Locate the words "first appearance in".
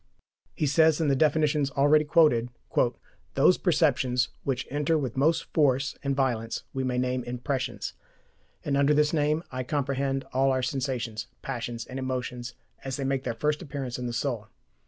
13.35-14.07